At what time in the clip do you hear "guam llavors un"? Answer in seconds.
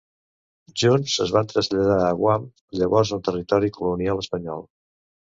2.21-3.21